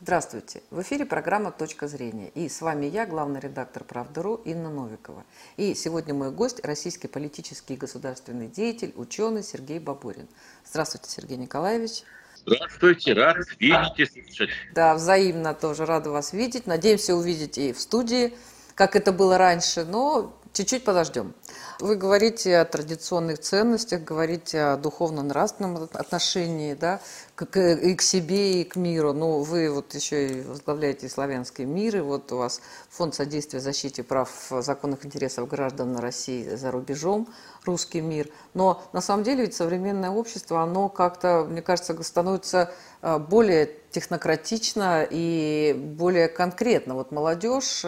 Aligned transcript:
Здравствуйте! 0.00 0.62
В 0.70 0.80
эфире 0.82 1.04
программа 1.04 1.50
«Точка 1.50 1.88
зрения». 1.88 2.28
И 2.28 2.48
с 2.48 2.60
вами 2.60 2.86
я, 2.86 3.04
главный 3.04 3.40
редактор 3.40 3.82
«Правда.ру» 3.82 4.36
Инна 4.44 4.70
Новикова. 4.70 5.24
И 5.56 5.74
сегодня 5.74 6.14
мой 6.14 6.30
гость– 6.30 6.60
российский 6.64 7.08
политический 7.08 7.74
и 7.74 7.76
государственный 7.76 8.46
деятель, 8.46 8.92
ученый 8.94 9.42
Сергей 9.42 9.80
Бабурин. 9.80 10.28
Здравствуйте, 10.64 11.10
Сергей 11.10 11.36
Николаевич. 11.36 12.04
Здравствуйте, 12.46 13.12
рад 13.12 13.38
видеть 13.58 13.98
и 13.98 14.06
слышать. 14.22 14.50
Да, 14.72 14.94
взаимно 14.94 15.52
тоже 15.52 15.84
рада 15.84 16.10
вас 16.10 16.32
видеть. 16.32 16.68
Надеемся 16.68 17.16
увидеть 17.16 17.58
и 17.58 17.72
в 17.72 17.80
студии, 17.80 18.34
как 18.76 18.94
это 18.94 19.10
было 19.10 19.36
раньше, 19.36 19.84
но 19.84 20.32
чуть-чуть 20.52 20.84
подождем. 20.84 21.34
Вы 21.80 21.96
говорите 21.96 22.58
о 22.58 22.64
традиционных 22.64 23.40
ценностях, 23.40 24.02
говорите 24.02 24.60
о 24.60 24.76
духовно-нравственном 24.76 25.88
отношении, 25.92 26.74
да, 26.74 27.00
к, 27.44 27.58
и 27.58 27.94
к 27.94 28.02
себе, 28.02 28.60
и 28.60 28.64
к 28.64 28.76
миру. 28.76 29.12
Ну, 29.12 29.42
вы 29.42 29.70
вот 29.70 29.94
еще 29.94 30.26
и 30.26 30.40
возглавляете 30.42 31.08
славянский 31.08 31.64
мир, 31.64 31.96
и 31.98 32.00
вот 32.00 32.32
у 32.32 32.38
вас 32.38 32.60
фонд 32.90 33.14
содействия 33.14 33.60
защите 33.60 34.02
прав 34.02 34.30
законных 34.50 35.06
интересов 35.06 35.48
граждан 35.48 35.96
России 35.96 36.56
за 36.56 36.70
рубежом, 36.70 37.28
русский 37.64 38.00
мир. 38.00 38.28
Но 38.54 38.82
на 38.92 39.00
самом 39.00 39.24
деле 39.24 39.42
ведь 39.42 39.54
современное 39.54 40.10
общество, 40.10 40.62
оно 40.62 40.88
как-то, 40.88 41.46
мне 41.48 41.62
кажется, 41.62 42.02
становится 42.02 42.72
а, 43.00 43.18
более 43.18 43.70
технократично 43.90 45.06
и 45.08 45.74
более 45.96 46.28
конкретно. 46.28 46.94
Вот 46.94 47.10
молодежь 47.10 47.84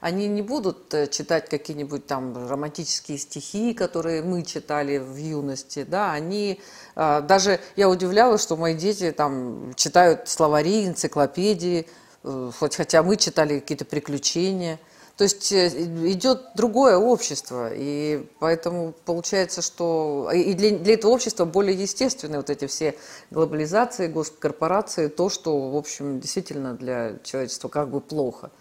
они 0.00 0.28
не 0.28 0.42
будут 0.42 0.92
э, 0.94 1.06
читать 1.08 1.48
какие-нибудь 1.48 2.06
там 2.06 2.48
романтические 2.48 3.18
стихи, 3.18 3.74
которые 3.74 4.22
мы 4.22 4.42
читали 4.42 4.98
в 4.98 5.16
юности, 5.16 5.84
да, 5.88 6.12
они, 6.12 6.60
даже 6.94 7.60
я 7.76 7.88
удивлялась, 7.88 8.42
что 8.42 8.56
мои 8.56 8.74
дети 8.74 8.87
там 9.12 9.74
читают 9.74 10.28
словари, 10.28 10.86
энциклопедии, 10.86 11.86
э, 12.24 12.50
хоть 12.58 12.76
хотя 12.76 13.02
мы 13.02 13.16
читали 13.16 13.60
какие-то 13.60 13.84
приключения, 13.84 14.78
то 15.16 15.24
есть 15.24 15.50
э, 15.50 15.66
идет 16.12 16.40
другое 16.54 16.96
общество, 16.96 17.70
и 17.74 18.24
поэтому 18.38 18.94
получается, 19.04 19.62
что 19.62 20.30
и 20.32 20.54
для, 20.54 20.78
для 20.78 20.94
этого 20.94 21.10
общества 21.10 21.44
более 21.44 21.74
естественны 21.80 22.36
вот 22.36 22.50
эти 22.50 22.66
все 22.66 22.96
глобализации, 23.30 24.06
госкорпорации, 24.06 25.08
то, 25.08 25.28
что, 25.28 25.70
в 25.70 25.76
общем, 25.76 26.20
действительно 26.20 26.74
для 26.74 27.18
человечества 27.24 27.68
как 27.68 27.90
бы 27.90 28.00
плохо. 28.00 28.52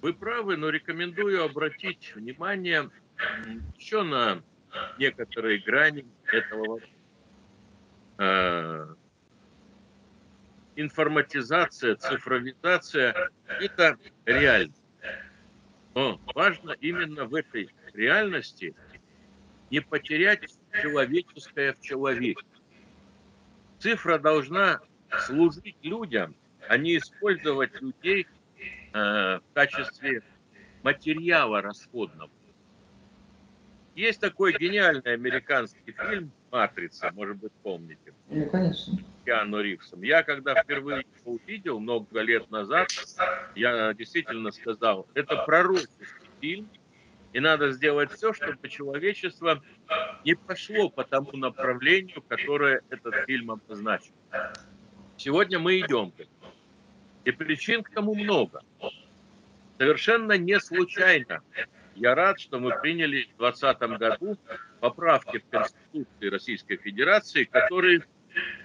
Вы 0.00 0.14
правы, 0.14 0.56
но 0.56 0.70
рекомендую 0.70 1.44
обратить 1.44 2.14
внимание 2.14 2.88
еще 3.76 4.02
на 4.02 4.42
некоторые 4.98 5.58
грани 5.58 6.06
этого 6.32 6.78
э, 6.78 6.80
информатизация, 10.76 11.96
цифровизация– 11.96 13.30
это 13.60 13.96
реальность. 14.26 14.76
Но 15.94 16.20
важно 16.34 16.72
именно 16.80 17.24
в 17.24 17.34
этой 17.34 17.70
реальности 17.94 18.74
не 19.70 19.80
потерять 19.80 20.42
человеческое 20.82 21.72
в 21.72 21.80
человеке. 21.80 22.44
Цифра 23.78 24.18
должна 24.18 24.80
служить 25.26 25.76
людям, 25.82 26.34
а 26.68 26.76
не 26.76 26.98
использовать 26.98 27.80
людей– 27.80 28.26
Э, 28.92 29.38
в 29.38 29.54
качестве 29.54 30.22
материала 30.82 31.62
расходного. 31.62 32.30
Есть 33.94 34.20
такой 34.20 34.52
гениальный 34.58 35.14
американский 35.14 35.92
фильм 35.92 36.32
«Матрица», 36.50 37.10
может 37.14 37.36
быть, 37.36 37.52
помните? 37.62 38.12
Ну, 38.28 38.48
конечно. 38.50 38.98
Киану 39.24 39.60
Ривзом. 39.60 40.02
Я 40.02 40.22
когда 40.22 40.62
впервые 40.62 41.04
его 41.20 41.38
увидел 41.44 41.78
много 41.80 42.20
лет 42.20 42.50
назад, 42.50 42.88
я 43.54 43.92
действительно 43.94 44.50
сказал, 44.50 45.06
это 45.14 45.44
пророческий 45.44 46.06
фильм, 46.40 46.68
и 47.32 47.40
надо 47.40 47.70
сделать 47.72 48.10
все, 48.12 48.32
чтобы 48.32 48.68
человечество 48.68 49.62
не 50.24 50.34
пошло 50.34 50.88
по 50.88 51.04
тому 51.04 51.32
направлению, 51.36 52.22
которое 52.22 52.82
этот 52.90 53.14
фильм 53.26 53.52
обозначил. 53.52 54.12
Сегодня 55.16 55.58
мы 55.58 55.78
идем 55.78 56.10
к 56.10 56.20
этому. 56.20 56.52
И 57.24 57.30
причин 57.30 57.82
к 57.82 57.90
тому 57.90 58.14
много. 58.14 58.62
Совершенно 59.78 60.36
не 60.38 60.58
случайно. 60.58 61.42
Я 61.94 62.14
рад, 62.14 62.40
что 62.40 62.58
мы 62.58 62.78
приняли 62.80 63.28
в 63.36 63.38
2020 63.38 63.80
году 63.98 64.38
поправки 64.80 65.38
в 65.38 65.48
Конституции 65.48 66.28
Российской 66.28 66.76
Федерации, 66.76 67.44
которые 67.44 68.04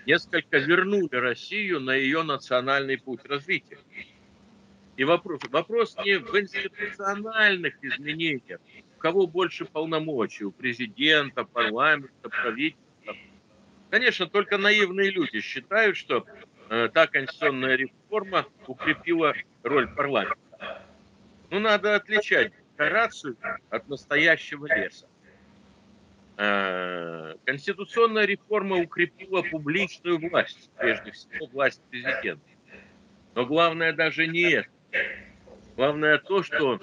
несколько 0.05 0.57
вернули 0.57 1.15
Россию 1.15 1.79
на 1.79 1.95
ее 1.95 2.23
национальный 2.23 2.97
путь 2.97 3.25
развития. 3.25 3.79
И 4.97 5.03
вопрос, 5.03 5.41
вопрос 5.49 5.95
не 6.05 6.19
в 6.19 6.33
институциональных 6.39 7.75
изменениях, 7.81 8.61
у 8.95 8.99
кого 8.99 9.27
больше 9.27 9.65
полномочий, 9.65 10.45
у 10.45 10.51
президента, 10.51 11.43
парламента, 11.43 12.29
правительства. 12.29 13.15
Конечно, 13.89 14.27
только 14.27 14.57
наивные 14.57 15.11
люди 15.11 15.41
считают, 15.41 15.97
что 15.97 16.25
Э, 16.69 16.89
та 16.91 17.05
конституционная 17.07 17.75
реформа 17.75 18.45
укрепила 18.65 19.33
роль 19.63 19.87
парламента. 19.87 20.37
Ну, 21.51 21.59
надо 21.59 21.95
отличать 21.95 22.53
декорацию 22.75 23.37
от 23.69 23.87
настоящего 23.87 24.67
леса. 24.67 25.07
Э, 26.37 27.35
конституционная 27.45 28.25
реформа 28.25 28.77
укрепила 28.77 29.41
публичную 29.41 30.19
власть, 30.29 30.69
прежде 30.77 31.11
всего 31.11 31.47
власть 31.47 31.81
президента. 31.89 32.45
Но 33.35 33.45
главное 33.45 33.93
даже 33.93 34.27
не 34.27 34.51
это. 34.51 34.69
Главное 35.77 36.17
то, 36.17 36.43
что 36.43 36.79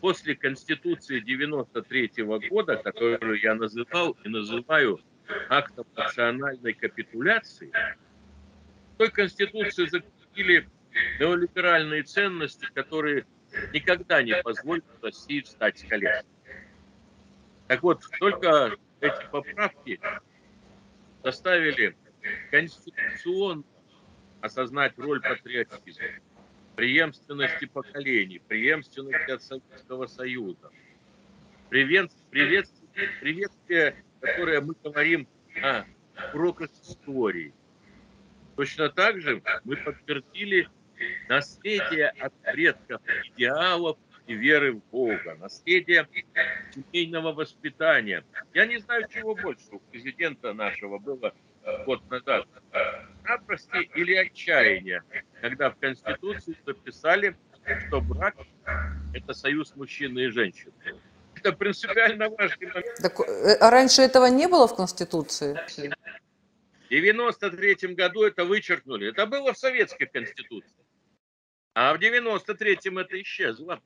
после 0.00 0.34
Конституции 0.34 1.20
93 1.20 2.24
года, 2.48 2.76
которую 2.76 3.40
я 3.40 3.54
называл 3.54 4.16
и 4.24 4.28
называю 4.28 5.00
актом 5.50 5.86
национальной 5.94 6.72
капитуляции, 6.72 7.70
той 8.96 9.10
Конституции 9.10 9.86
закрепили 9.86 10.66
неолиберальные 11.18 12.02
ценности, 12.02 12.66
которые 12.74 13.26
никогда 13.72 14.22
не 14.22 14.36
позволят 14.42 14.84
России 15.02 15.40
встать 15.40 15.78
с 15.78 15.84
колен. 15.84 16.24
Так 17.68 17.82
вот, 17.82 18.02
только 18.18 18.76
эти 19.00 19.30
поправки 19.30 20.00
заставили 21.22 21.96
конституционно 22.50 23.64
осознать 24.40 24.98
роль 24.98 25.20
патриотизма, 25.20 26.06
преемственности 26.76 27.66
поколений, 27.66 28.40
преемственности 28.48 29.30
от 29.30 29.42
Советского 29.42 30.06
Союза, 30.06 30.70
приветствие 31.68 33.94
которое 34.20 34.60
мы 34.60 34.74
говорим 34.82 35.28
о 35.62 35.84
уроках 36.34 36.70
истории, 36.82 37.54
Точно 38.60 38.90
так 38.90 39.22
же 39.22 39.42
мы 39.64 39.76
подтвердили 39.76 40.68
наследие 41.28 42.08
от 42.08 42.32
предков 42.42 43.00
идеалов 43.24 43.98
и 44.26 44.34
веры 44.34 44.74
в 44.74 44.84
Бога, 44.90 45.36
наследие 45.40 46.06
семейного 46.72 47.32
воспитания. 47.32 48.24
Я 48.54 48.66
не 48.66 48.78
знаю, 48.78 49.06
чего 49.12 49.34
больше 49.34 49.66
у 49.72 49.78
президента 49.78 50.52
нашего 50.52 50.98
было 50.98 51.32
год 51.86 52.08
назад. 52.10 52.46
Напрости 53.24 53.90
или 53.94 54.14
отчаяние, 54.14 55.02
когда 55.40 55.70
в 55.70 55.76
Конституции 55.76 56.56
записали, 56.66 57.36
что 57.86 58.00
брак– 58.00 58.36
это 59.14 59.34
союз 59.34 59.74
мужчины 59.76 60.20
и 60.20 60.28
женщины. 60.28 60.72
Это 61.36 61.52
принципиально 61.52 62.28
важный 62.28 62.66
момент. 62.66 62.96
Так, 63.00 63.20
э, 63.20 63.56
а 63.60 63.70
раньше 63.70 64.02
этого 64.02 64.26
не 64.26 64.46
было 64.46 64.66
в 64.66 64.76
Конституции? 64.76 65.58
В 66.86 66.90
93 66.90 67.94
году 67.94 68.24
это 68.24 68.44
вычеркнули. 68.44 69.08
Это 69.08 69.26
было 69.26 69.52
в 69.52 69.58
советской 69.58 70.06
конституции. 70.06 70.79
А 71.74 71.94
в 71.94 71.98
93-м 71.98 72.98
это 72.98 73.20
исчезло. 73.20 73.80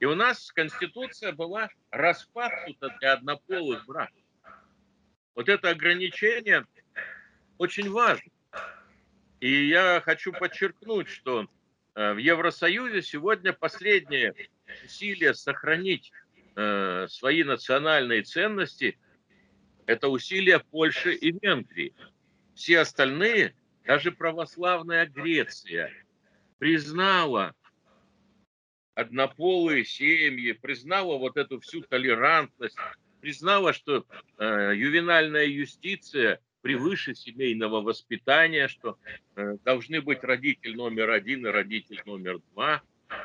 И 0.00 0.04
у 0.04 0.14
нас 0.14 0.50
конституция 0.52 1.32
была 1.32 1.68
распахнута 1.90 2.94
для 3.00 3.12
однополых 3.12 3.86
браков. 3.86 4.22
Вот 5.34 5.48
это 5.48 5.70
ограничение 5.70 6.66
очень 7.58 7.90
важно. 7.90 8.30
И 9.40 9.68
я 9.68 10.00
хочу 10.04 10.32
подчеркнуть, 10.32 11.08
что 11.08 11.46
э, 11.94 12.12
в 12.12 12.18
Евросоюзе 12.18 13.02
сегодня 13.02 13.52
последнее 13.52 14.34
усилие 14.84 15.34
сохранить 15.34 16.12
э, 16.56 17.06
свои 17.08 17.44
национальные 17.44 18.22
ценности– 18.22 18.98
это 19.86 20.08
усилия 20.08 20.60
Польши 20.60 21.14
и 21.14 21.32
Венгрии. 21.32 21.94
Все 22.54 22.80
остальные, 22.80 23.54
даже 23.84 24.12
православная 24.12 25.06
Греция, 25.06 25.92
признала 26.62 27.56
однополые 28.94 29.84
семьи, 29.84 30.52
признала 30.52 31.18
вот 31.18 31.36
эту 31.36 31.58
всю 31.58 31.80
толерантность, 31.80 32.76
признала, 33.20 33.72
что 33.72 34.06
э, 34.38 34.72
ювенальная 34.76 35.46
юстиция 35.46 36.38
превыше 36.60 37.16
семейного 37.16 37.80
воспитания, 37.80 38.68
что 38.68 38.96
э, 39.34 39.56
должны 39.64 40.00
быть 40.02 40.22
родитель 40.22 40.76
номер 40.76 41.10
один 41.10 41.44
и 41.44 41.50
родитель 41.50 42.00
номер 42.06 42.38
два, 42.52 42.80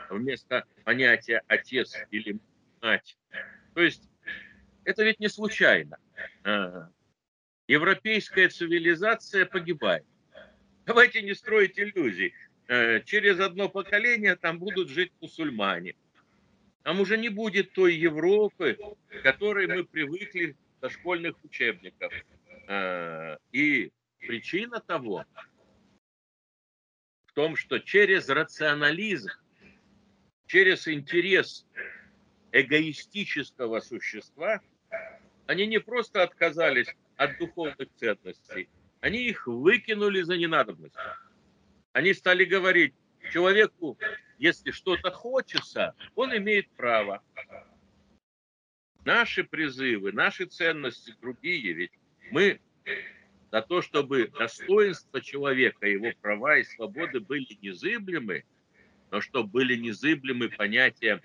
вместо 0.09 0.65
понятия 0.83 1.43
отец 1.45 1.95
или 2.09 2.39
мать. 2.81 3.19
То 3.75 3.81
есть 3.81 4.09
это 4.83 5.03
ведь 5.03 5.19
не 5.19 5.29
случайно. 5.29 5.99
А, 6.43 6.89
европейская 7.67 8.49
цивилизация 8.49 9.45
погибает. 9.45 10.07
Давайте 10.87 11.21
не 11.21 11.35
строить 11.35 11.77
иллюзий. 11.77 12.33
Э, 12.67 13.01
через 13.03 13.39
одно 13.39 13.69
поколение 13.69 14.35
там 14.35 14.59
будут 14.59 14.89
жить 14.89 15.13
мусульмане. 15.21 15.95
Там 16.83 16.99
уже 16.99 17.17
не 17.17 17.29
будет 17.29 17.71
той 17.71 17.95
Европы, 17.95 18.77
к 19.09 19.21
которой 19.21 19.67
мы 19.67 19.85
привыкли 19.85 20.55
со 20.81 20.89
школьных 20.89 21.35
учебников. 21.43 22.13
Э, 22.67 23.37
и 23.53 23.91
причина 24.19 24.81
того 24.81 25.25
в 27.27 27.33
том, 27.33 27.55
что 27.55 27.79
через 27.79 28.27
рационализм, 28.27 29.29
через 30.45 30.87
интерес 30.89 31.65
эгоистического 32.51 33.79
существа, 33.79 34.59
они 35.45 35.67
не 35.67 35.79
просто 35.79 36.23
отказались 36.23 36.87
от 37.15 37.37
духовных 37.37 37.87
ценностей, 37.95 38.67
они 38.99 39.25
их 39.25 39.47
выкинули 39.47 40.21
за 40.21 40.35
ненадобностью. 40.35 41.01
Они 41.97 42.13
стали 42.13 42.45
говорить, 42.45 42.93
человеку, 43.33 43.97
если 44.37 44.69
что-то 44.69 45.09
хочется, 45.09 45.95
он 46.13 46.37
имеет 46.37 46.69
право. 46.75 47.23
Наши 49.03 49.43
призывы, 49.43 50.11
наши 50.11 50.45
ценности 50.45 51.15
другие, 51.19 51.73
ведь 51.73 51.91
мы 52.29 52.61
за 53.51 53.63
то, 53.63 53.81
чтобы 53.81 54.27
достоинство 54.27 55.21
человека, 55.21 55.87
его 55.87 56.11
права 56.21 56.57
и 56.57 56.63
свободы 56.65 57.19
были 57.19 57.57
незыблемы, 57.63 58.43
но 59.09 59.19
чтобы 59.19 59.49
были 59.49 59.75
незыблемы 59.75 60.49
понятия 60.49 61.19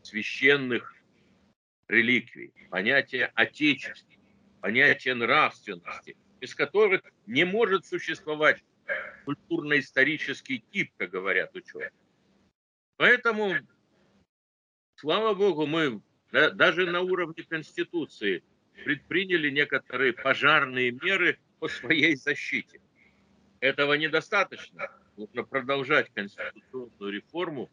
священных 0.00 0.94
реликвий, 1.86 2.54
понятия 2.70 3.30
отечества, 3.34 4.10
понятия 4.62 5.12
нравственности, 5.12 6.16
без 6.40 6.54
которых 6.54 7.02
не 7.26 7.44
может 7.44 7.84
существовать 7.84 8.64
культурно-исторический 9.24 10.64
тип, 10.70 10.92
как 10.96 11.10
говорят 11.10 11.54
ученые. 11.54 11.92
Поэтому, 12.96 13.54
слава 14.96 15.34
богу, 15.34 15.66
мы 15.66 16.02
даже 16.30 16.86
на 16.86 17.00
уровне 17.00 17.44
Конституции 17.48 18.42
предприняли 18.84 19.50
некоторые 19.50 20.12
пожарные 20.12 20.90
меры 20.92 21.38
по 21.58 21.68
своей 21.68 22.16
защите. 22.16 22.80
Этого 23.60 23.94
недостаточно. 23.94 24.88
Нужно 25.16 25.44
продолжать 25.44 26.08
конституционную 26.14 27.12
реформу 27.12 27.70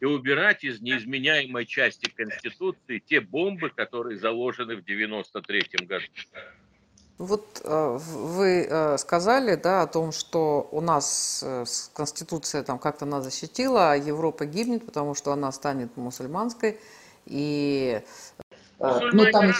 и 0.00 0.06
убирать 0.06 0.64
из 0.64 0.80
неизменяемой 0.80 1.66
части 1.66 2.10
Конституции 2.10 2.98
те 2.98 3.20
бомбы, 3.20 3.70
которые 3.70 4.18
заложены 4.18 4.76
в 4.76 4.80
1993 4.80 5.86
году. 5.86 6.04
Вот 7.20 7.60
э, 7.64 7.98
вы 8.00 8.66
э, 8.66 8.96
сказали 8.96 9.54
да, 9.54 9.82
о 9.82 9.86
том, 9.86 10.10
что 10.10 10.66
у 10.72 10.80
нас 10.80 11.42
э, 11.46 11.66
Конституция 11.92 12.62
там 12.62 12.78
как-то 12.78 13.04
нас 13.04 13.24
защитила, 13.24 13.92
а 13.92 13.94
Европа 13.94 14.46
гибнет, 14.46 14.86
потому 14.86 15.14
что 15.14 15.30
она 15.30 15.52
станет 15.52 15.94
мусульманской. 15.98 16.80
И, 17.26 18.00
ну, 18.78 19.30
там... 19.32 19.52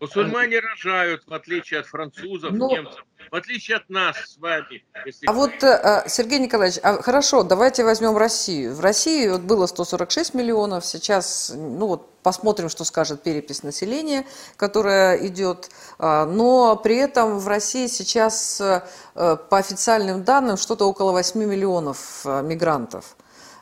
Мусульмане 0.00 0.60
рожают, 0.60 1.24
в 1.26 1.32
отличие 1.32 1.80
от 1.80 1.86
французов, 1.86 2.52
Но... 2.52 2.68
Ну, 2.68 2.76
немцев, 2.76 3.04
в 3.30 3.34
отличие 3.34 3.78
от 3.78 3.88
нас 3.88 4.16
с 4.16 4.36
вами. 4.38 4.84
Если... 5.04 5.26
А 5.26 5.32
вот, 5.32 5.62
э, 5.62 6.04
Сергей 6.06 6.38
Николаевич, 6.38 6.78
а 6.82 7.02
хорошо, 7.02 7.42
давайте 7.42 7.84
возьмем 7.84 8.16
Россию. 8.16 8.74
В 8.74 8.80
России 8.80 9.28
вот 9.28 9.40
было 9.42 9.66
146 9.66 10.34
миллионов, 10.34 10.84
сейчас, 10.84 11.52
ну 11.54 11.86
вот, 11.86 12.20
посмотрим, 12.22 12.68
что 12.68 12.84
скажет 12.84 13.22
перепись 13.22 13.62
населения, 13.62 14.26
которая 14.56 15.26
идет. 15.26 15.70
А, 15.98 16.26
но 16.26 16.76
при 16.76 16.96
этом 16.96 17.38
в 17.38 17.48
России 17.48 17.86
сейчас, 17.86 18.60
э, 18.60 18.82
по 19.14 19.58
официальным 19.58 20.24
данным, 20.24 20.56
что-то 20.56 20.86
около 20.86 21.12
8 21.12 21.42
миллионов 21.42 22.22
э, 22.24 22.42
мигрантов. 22.42 23.16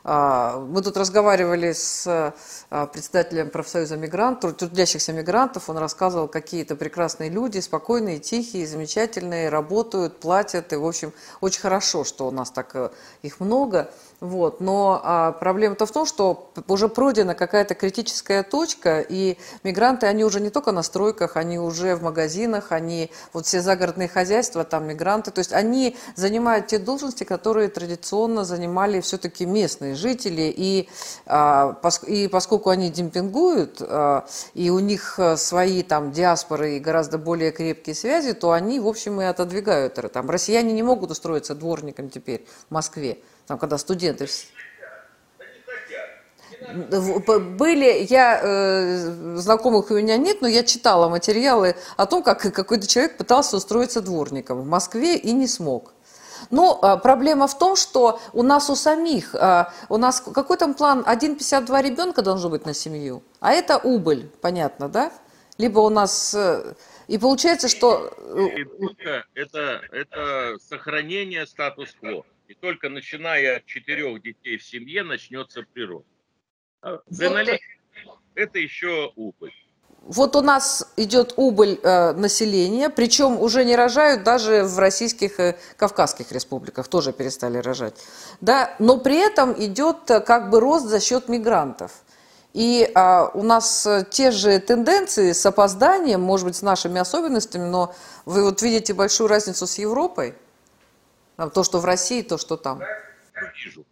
А, 0.07 0.59
мы 0.59 0.83
тут 0.83 0.97
разговаривали 0.97 1.73
с 1.73 2.05
а, 2.69 2.85
председателем 2.85 3.49
профсоюза 3.49 3.97
мигрантов, 3.97 4.55
трудящихся 4.55 5.11
мигрантов. 5.13 5.67
Он 5.67 5.79
рассказывал, 5.79 6.27
какие 6.27 6.63
то 6.63 6.75
прекрасные 6.75 7.31
люди, 7.31 7.59
спокойные, 7.59 8.19
тихие, 8.19 8.67
замечательные, 8.67 9.49
работают, 9.49 10.19
платят. 10.19 10.71
И, 10.73 10.75
в 10.75 10.85
общем, 10.85 11.11
очень 11.41 11.59
хорошо, 11.59 12.03
что 12.03 12.27
у 12.27 12.31
нас 12.31 12.51
так 12.51 12.75
э, 12.75 12.91
их 13.23 13.39
много. 13.39 13.89
Вот. 14.21 14.61
Но 14.61 15.01
а, 15.03 15.31
проблема-то 15.33 15.85
в 15.85 15.91
том, 15.91 16.05
что 16.05 16.49
уже 16.67 16.87
пройдена 16.87 17.35
какая-то 17.35 17.75
критическая 17.75 18.43
точка, 18.43 19.01
и 19.01 19.37
мигранты, 19.63 20.07
они 20.07 20.23
уже 20.23 20.39
не 20.39 20.49
только 20.49 20.71
на 20.71 20.83
стройках, 20.83 21.35
они 21.35 21.59
уже 21.59 21.95
в 21.95 22.03
магазинах, 22.03 22.71
они, 22.71 23.11
вот 23.33 23.45
все 23.45 23.61
загородные 23.61 24.07
хозяйства, 24.07 24.63
там 24.63 24.87
мигранты, 24.87 25.31
то 25.31 25.39
есть 25.39 25.51
они 25.51 25.97
занимают 26.15 26.67
те 26.67 26.79
должности, 26.79 27.23
которые 27.23 27.67
традиционно 27.67 28.45
занимали 28.45 29.01
все-таки 29.01 29.45
местные 29.45 29.95
жители, 29.95 30.53
и, 30.55 30.89
а, 31.25 31.73
пос, 31.73 32.01
и 32.03 32.27
поскольку 32.27 32.69
они 32.69 32.89
демпингуют, 32.89 33.81
а, 33.81 34.25
и 34.53 34.69
у 34.69 34.79
них 34.79 35.19
э, 35.19 35.35
свои 35.37 35.83
там 35.83 36.11
диаспоры 36.11 36.77
и 36.77 36.79
гораздо 36.79 37.17
более 37.17 37.51
крепкие 37.51 37.95
связи, 37.95 38.33
то 38.33 38.51
они, 38.51 38.79
в 38.79 38.87
общем, 38.87 39.19
и 39.21 39.25
отодвигают 39.25 39.97
это. 39.97 40.09
Там 40.09 40.29
россияне 40.29 40.73
не 40.73 40.83
могут 40.83 41.11
устроиться 41.11 41.55
дворником 41.55 42.09
теперь 42.09 42.45
в 42.69 42.73
Москве 42.73 43.17
там, 43.47 43.57
когда 43.57 43.77
студенты... 43.77 44.27
Были, 46.73 48.05
я, 48.09 48.39
э, 48.41 49.35
знакомых 49.35 49.91
у 49.91 49.95
меня 49.95 50.17
нет, 50.17 50.41
но 50.41 50.47
я 50.47 50.63
читала 50.63 51.09
материалы 51.09 51.75
о 51.95 52.05
том, 52.05 52.23
как 52.23 52.41
какой-то 52.41 52.87
человек 52.87 53.17
пытался 53.17 53.57
устроиться 53.57 54.01
дворником 54.01 54.61
в 54.61 54.65
Москве 54.65 55.15
и 55.15 55.31
не 55.31 55.47
смог. 55.47 55.93
Но 56.49 56.79
а, 56.81 56.97
проблема 56.97 57.47
в 57.47 57.57
том, 57.57 57.75
что 57.75 58.19
у 58.33 58.43
нас 58.43 58.69
у 58.69 58.75
самих, 58.75 59.35
а, 59.35 59.73
у 59.89 59.97
нас 59.97 60.21
какой 60.21 60.57
там 60.57 60.73
план, 60.73 61.03
1,52 61.07 61.81
ребенка 61.81 62.21
должно 62.21 62.49
быть 62.49 62.65
на 62.65 62.73
семью, 62.73 63.23
а 63.39 63.51
это 63.51 63.77
убыль, 63.77 64.29
понятно, 64.41 64.89
да? 64.89 65.11
Либо 65.57 65.79
у 65.79 65.89
нас... 65.89 66.33
Э, 66.33 66.73
и 67.07 67.17
получается, 67.17 67.69
что... 67.69 68.11
Э, 68.17 69.21
это, 69.33 69.81
это 69.91 70.57
сохранение 70.59 71.45
статус-кво. 71.45 72.25
И 72.47 72.53
только 72.53 72.89
начиная 72.89 73.57
от 73.57 73.65
четырех 73.65 74.21
детей 74.21 74.57
в 74.57 74.63
семье 74.63 75.03
начнется 75.03 75.63
прирост. 75.73 76.07
А 76.81 77.01
это 78.35 78.59
еще 78.59 79.11
убыль. 79.15 79.53
Вот 80.07 80.35
у 80.35 80.41
нас 80.41 80.87
идет 80.97 81.33
убыль 81.35 81.79
э, 81.81 82.11
населения, 82.11 82.89
причем 82.89 83.41
уже 83.41 83.65
не 83.65 83.75
рожают 83.75 84.23
даже 84.23 84.63
в 84.63 84.77
российских 84.77 85.39
и 85.39 85.55
кавказских 85.77 86.31
республиках, 86.31 86.87
тоже 86.87 87.11
перестали 87.11 87.57
рожать. 87.57 87.95
Да? 88.39 88.75
Но 88.77 88.97
при 88.97 89.17
этом 89.17 89.53
идет 89.57 90.11
э, 90.11 90.19
как 90.19 90.51
бы 90.51 90.59
рост 90.59 90.85
за 90.85 90.99
счет 90.99 91.27
мигрантов. 91.27 91.91
И 92.53 92.89
а, 92.93 93.31
у 93.33 93.41
нас 93.41 93.85
э, 93.87 94.05
те 94.09 94.29
же 94.29 94.59
тенденции 94.59 95.31
с 95.31 95.43
опозданием, 95.45 96.21
может 96.21 96.45
быть, 96.45 96.55
с 96.55 96.61
нашими 96.61 97.01
особенностями, 97.01 97.65
но 97.65 97.95
вы 98.25 98.43
вот 98.43 98.61
видите 98.61 98.93
большую 98.93 99.27
разницу 99.27 99.65
с 99.65 99.79
Европой? 99.79 100.35
То, 101.37 101.63
что 101.63 101.79
в 101.79 101.85
России, 101.85 102.21
то, 102.21 102.37
что 102.37 102.57
там. 102.57 102.81
Вижу. 103.55 103.85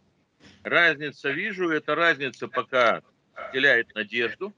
Разница 0.64 1.30
вижу. 1.32 1.70
Эта 1.70 1.96
разница 1.96 2.48
пока 2.48 3.02
вселяет 3.50 3.94
надежду. 3.96 4.54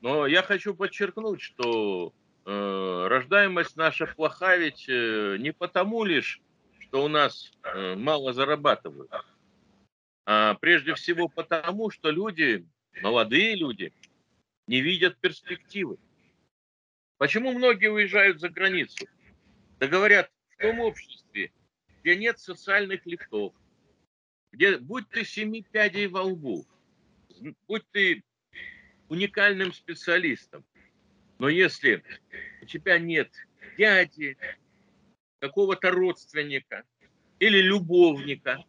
Но 0.00 0.26
я 0.26 0.42
хочу 0.42 0.74
подчеркнуть, 0.74 1.40
что 1.40 2.12
э, 2.44 3.06
рождаемость 3.08 3.76
наша 3.76 4.06
плоха 4.06 4.56
ведь 4.56 4.84
э, 4.86 5.36
не 5.38 5.52
потому 5.52 6.04
лишь, 6.04 6.42
что 6.78 7.04
у 7.04 7.08
нас 7.08 7.52
э, 7.62 7.94
мало 7.94 8.34
зарабатывают, 8.34 9.10
а 10.26 10.54
прежде 10.56 10.94
всего 10.94 11.28
потому, 11.28 11.90
что 11.90 12.10
люди, 12.10 12.66
молодые 13.00 13.56
люди, 13.56 13.94
не 14.66 14.82
видят 14.82 15.16
перспективы. 15.18 15.96
Почему 17.16 17.52
многие 17.52 17.90
уезжают 17.90 18.40
за 18.40 18.50
границу? 18.50 19.06
Да 19.78 19.86
говорят, 19.86 20.30
в 20.50 20.60
том 20.60 20.80
обществе, 20.80 21.50
где 22.04 22.16
нет 22.16 22.38
социальных 22.38 23.06
лифтов, 23.06 23.54
где 24.52 24.76
будь 24.76 25.08
ты 25.08 25.24
семи 25.24 25.62
пядей 25.62 26.06
во 26.06 26.22
лбу, 26.22 26.66
будь 27.66 27.90
ты 27.92 28.22
уникальным 29.08 29.72
специалистом, 29.72 30.66
но 31.38 31.48
если 31.48 32.04
у 32.60 32.66
тебя 32.66 32.98
нет 32.98 33.32
дяди, 33.78 34.36
какого-то 35.38 35.90
родственника 35.90 36.84
или 37.38 37.58
любовника, 37.58 38.62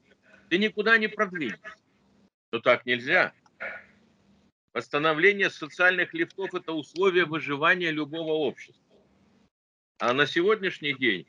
ты 0.49 0.57
никуда 0.57 0.97
не 0.97 1.07
продвинешься. 1.07 1.75
Но 2.53 2.59
так 2.59 2.85
нельзя. 2.85 3.33
Восстановление 4.73 5.49
социальных 5.49 6.13
лифтов– 6.13 6.53
это 6.53 6.71
условие 6.71 7.25
выживания 7.25 7.91
любого 7.91 8.31
общества. 8.31 8.97
А 9.99 10.13
на 10.13 10.25
сегодняшний 10.25 10.93
день 10.93 11.27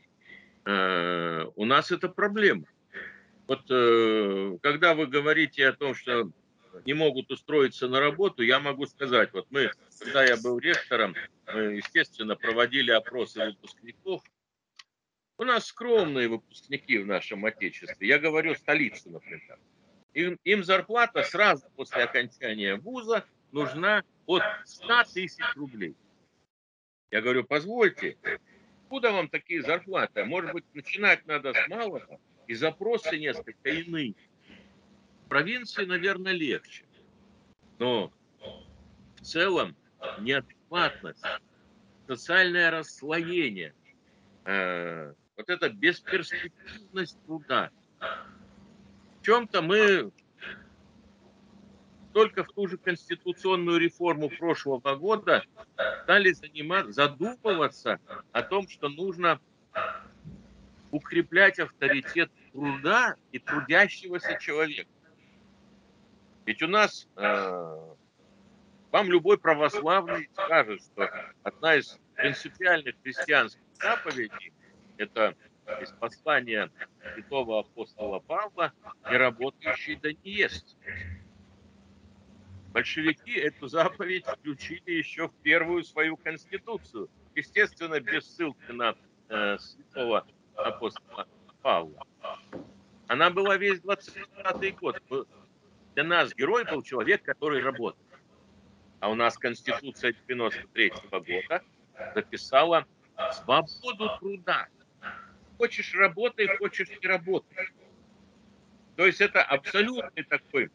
у 0.66 1.64
нас 1.64 1.92
это 1.92 2.08
проблема. 2.08 2.66
Вот 3.46 3.62
э, 3.70 4.58
когда 4.62 4.94
вы 4.94 5.06
говорите 5.06 5.68
о 5.68 5.72
том, 5.72 5.94
что 5.94 6.30
не 6.84 6.94
могут 6.94 7.30
устроиться 7.30 7.88
на 7.88 8.00
работу, 8.00 8.42
я 8.42 8.58
могу 8.58 8.86
сказать, 8.86 9.32
вот 9.32 9.46
мы, 9.50 9.70
когда 10.00 10.24
я 10.24 10.36
был 10.36 10.58
ректором, 10.58 11.14
мы, 11.46 11.76
естественно, 11.76 12.36
проводили 12.36 12.90
опросы 12.90 13.44
выпускников. 13.46 14.22
У 15.38 15.44
нас 15.44 15.66
скромные 15.66 16.28
выпускники 16.28 16.98
в 16.98 17.06
нашем 17.06 17.44
Отечестве. 17.44 18.08
Я 18.08 18.18
говорю 18.18 18.54
столицы, 18.54 19.10
например. 19.10 19.58
Им, 20.14 20.38
им 20.44 20.64
зарплата 20.64 21.22
сразу 21.22 21.66
после 21.76 22.02
окончания 22.04 22.76
вуза 22.76 23.24
нужна 23.52 24.02
от 24.24 24.42
100 24.64 25.04
тысяч 25.12 25.44
рублей. 25.54 25.94
Я 27.10 27.20
говорю, 27.20 27.44
позвольте, 27.44 28.16
откуда 28.86 29.10
вам 29.10 29.28
такие 29.28 29.62
зарплаты? 29.62 30.24
Может 30.24 30.52
быть, 30.52 30.64
начинать 30.72 31.26
надо 31.26 31.52
с 31.52 31.68
малого, 31.68 32.20
и 32.46 32.54
запросы 32.54 33.18
несколько 33.18 33.68
иные. 33.68 34.14
В 35.24 35.28
провинции, 35.28 35.84
наверное, 35.84 36.32
легче. 36.32 36.84
Но 37.80 38.12
в 39.16 39.22
целом 39.22 39.76
неадекватность, 40.20 41.24
социальное 42.06 42.70
расслоение, 42.70 43.74
э, 44.44 45.12
вот 45.36 45.50
эта 45.50 45.68
бесперспективность 45.68 47.18
труда. 47.26 47.70
В 47.98 49.24
чем-то 49.24 49.62
мы 49.62 50.12
только 52.16 52.44
в 52.44 52.52
ту 52.54 52.66
же 52.66 52.78
конституционную 52.78 53.78
реформу 53.78 54.30
прошлого 54.30 54.96
года 54.96 55.44
стали 56.04 56.32
заниматься, 56.32 56.90
задумываться 56.92 58.00
о 58.32 58.40
том, 58.40 58.66
что 58.68 58.88
нужно 58.88 59.38
укреплять 60.92 61.58
авторитет 61.58 62.30
труда 62.52 63.16
и 63.32 63.38
трудящегося 63.38 64.38
человека. 64.40 64.88
Ведь 66.46 66.62
у 66.62 66.68
нас, 66.68 67.06
э, 67.16 67.94
вам 68.92 69.10
любой 69.10 69.36
православный 69.36 70.30
скажет, 70.32 70.80
что 70.80 71.10
одна 71.42 71.74
из 71.74 72.00
принципиальных 72.14 72.94
христианских 73.02 73.60
заповедей– 73.74 74.54
это 74.96 75.36
из 75.82 75.90
послания 75.90 76.70
святого 77.12 77.60
апостола 77.60 78.20
Павла 78.20 78.72
«Не 79.10 79.18
работающий 79.18 79.96
да 79.96 80.12
не 80.12 80.30
ест». 80.30 80.78
Большевики 82.76 83.32
эту 83.32 83.68
заповедь 83.68 84.26
включили 84.26 84.98
еще 84.98 85.28
в 85.28 85.34
первую 85.36 85.82
свою 85.82 86.18
конституцию. 86.18 87.08
Естественно, 87.34 87.98
без 88.00 88.26
ссылки 88.26 88.70
на 88.70 88.94
э, 89.30 89.56
святого 89.56 90.26
апостола 90.54 91.26
Павла. 91.62 92.06
Она 93.06 93.30
была 93.30 93.56
весь 93.56 93.80
20-й 93.80 94.72
год. 94.72 95.02
Для 95.94 96.04
нас 96.04 96.34
герой 96.34 96.66
был 96.66 96.82
человек, 96.82 97.22
который 97.22 97.62
работал. 97.62 97.98
А 99.00 99.08
у 99.08 99.14
нас 99.14 99.38
Конституция 99.38 100.14
93 100.28 100.90
-го 100.90 101.24
года 101.24 101.62
записала 102.14 102.86
свободу 103.32 104.18
труда. 104.20 104.68
Хочешь 105.56 105.94
работай, 105.94 106.54
хочешь 106.58 106.90
не 106.90 107.08
работай. 107.08 107.70
То 108.96 109.06
есть 109.06 109.22
это 109.22 109.42
абсолютный 109.42 110.24
такой 110.24 110.70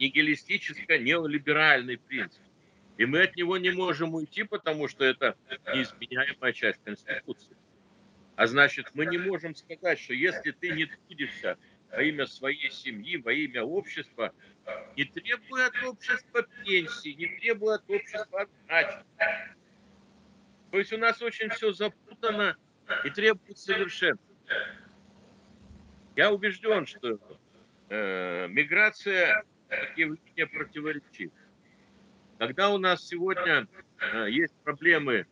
нигилистическо-неолиберальный 0.00 1.98
принцип. 1.98 2.42
И 2.96 3.06
мы 3.06 3.22
от 3.22 3.36
него 3.36 3.56
не 3.58 3.70
можем 3.70 4.14
уйти, 4.14 4.42
потому 4.42 4.88
что 4.88 5.04
это 5.04 5.36
неизменяемая 5.72 6.52
часть 6.52 6.82
Конституции. 6.84 7.56
А 8.36 8.46
значит, 8.46 8.90
мы 8.94 9.06
не 9.06 9.18
можем 9.18 9.54
сказать, 9.54 9.98
что 9.98 10.14
если 10.14 10.50
ты 10.50 10.70
не 10.70 10.86
трудишься 10.86 11.58
во 11.92 12.02
имя 12.02 12.26
своей 12.26 12.70
семьи, 12.70 13.16
во 13.16 13.32
имя 13.32 13.62
общества, 13.62 14.32
не 14.96 15.04
требуя 15.04 15.66
от 15.66 15.82
общества 15.84 16.46
пенсии, 16.64 17.10
не 17.10 17.26
требуя 17.38 17.76
от 17.76 17.90
общества 17.90 18.42
отдачи. 18.42 19.04
То 20.70 20.78
есть 20.78 20.92
у 20.92 20.98
нас 20.98 21.20
очень 21.20 21.50
все 21.50 21.72
запутано 21.72 22.56
и 23.04 23.10
требует 23.10 23.58
совершенства. 23.58 24.36
Я 26.16 26.32
убежден, 26.32 26.86
что 26.86 27.18
э, 27.88 28.48
миграция 28.48 29.44
явление 29.96 30.46
противоречит. 30.46 31.32
Когда 32.38 32.70
у 32.70 32.78
нас 32.78 33.06
сегодня 33.06 33.68
э, 34.00 34.30
есть 34.30 34.54
проблемы 34.64 35.26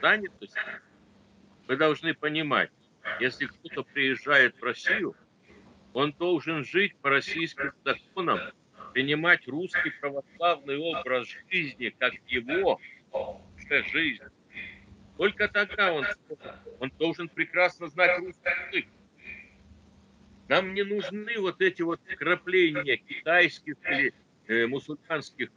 занятости, 0.00 0.60
вы 1.66 1.76
должны 1.76 2.14
понимать, 2.14 2.70
если 3.20 3.46
кто-то 3.46 3.82
приезжает 3.82 4.56
в 4.60 4.62
Россию, 4.62 5.16
он 5.92 6.12
должен 6.12 6.64
жить 6.64 6.96
по 6.98 7.10
российским 7.10 7.72
законам, 7.84 8.38
принимать 8.92 9.46
русский 9.48 9.90
православный 10.00 10.78
образ 10.78 11.28
жизни 11.50 11.94
как 11.98 12.14
его 12.26 12.80
жизнь. 13.92 14.22
Только 15.16 15.48
тогда 15.48 15.92
он, 15.92 16.06
он 16.80 16.92
должен 16.98 17.28
прекрасно 17.28 17.88
знать 17.88 18.18
русский 18.18 18.50
язык. 18.68 18.86
Нам 20.52 20.74
не 20.74 20.82
нужны 20.82 21.38
вот 21.38 21.62
эти 21.62 21.80
вот 21.80 21.98
крапления 22.18 22.98
китайских 22.98 23.76
или 23.88 24.12
э, 24.48 24.66
мусульманских 24.66 25.48